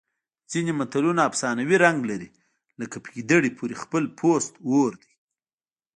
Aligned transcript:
ځینې 0.51 0.71
متلونه 0.79 1.21
افسانوي 1.29 1.77
رنګ 1.85 1.99
لري 2.11 2.29
لکه 2.81 2.95
په 3.03 3.09
ګیدړې 3.15 3.51
پورې 3.57 3.75
خپل 3.83 4.03
پوست 4.19 4.53
اور 4.71 4.91
دی 5.03 5.11